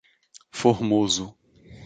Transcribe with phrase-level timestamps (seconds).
[0.51, 1.35] Formoso